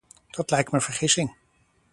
Dat 0.29 0.49
lijkt 0.49 0.71
me 0.71 0.77
een 0.77 0.83
vergissing. 0.83 1.35